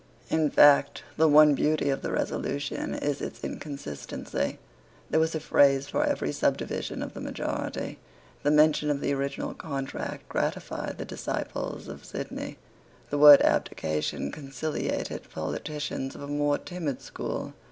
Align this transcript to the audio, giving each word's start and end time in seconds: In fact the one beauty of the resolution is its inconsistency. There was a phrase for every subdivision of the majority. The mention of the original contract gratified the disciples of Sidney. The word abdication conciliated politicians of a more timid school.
In 0.31 0.49
fact 0.49 1.03
the 1.15 1.27
one 1.27 1.53
beauty 1.53 1.91
of 1.91 2.01
the 2.01 2.11
resolution 2.11 2.95
is 2.95 3.21
its 3.21 3.43
inconsistency. 3.43 4.57
There 5.11 5.19
was 5.19 5.35
a 5.35 5.39
phrase 5.39 5.87
for 5.89 6.03
every 6.03 6.31
subdivision 6.31 7.03
of 7.03 7.13
the 7.13 7.21
majority. 7.21 7.99
The 8.41 8.49
mention 8.49 8.89
of 8.89 8.99
the 8.99 9.13
original 9.13 9.53
contract 9.53 10.27
gratified 10.27 10.97
the 10.97 11.05
disciples 11.05 11.87
of 11.87 12.03
Sidney. 12.03 12.57
The 13.11 13.19
word 13.19 13.41
abdication 13.43 14.31
conciliated 14.31 15.29
politicians 15.29 16.15
of 16.15 16.23
a 16.23 16.27
more 16.27 16.57
timid 16.57 17.03
school. 17.03 17.53